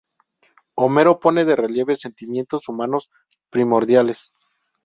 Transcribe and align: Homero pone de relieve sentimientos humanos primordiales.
Homero 0.73 1.19
pone 1.19 1.45
de 1.45 1.55
relieve 1.55 1.95
sentimientos 1.95 2.67
humanos 2.67 3.11
primordiales. 3.51 4.33